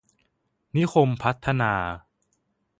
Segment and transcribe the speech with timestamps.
[0.75, 1.73] นิคมพัฒนา